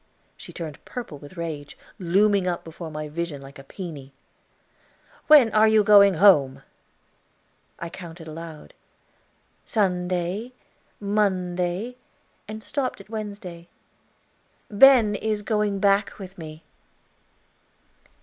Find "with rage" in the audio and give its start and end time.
1.19-1.77